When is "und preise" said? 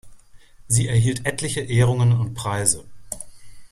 2.19-2.85